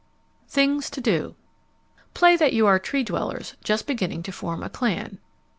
[0.47, 1.35] THINGS TO DO
[2.15, 5.19] _Play that you are Tree dwellers just beginning to form a clan.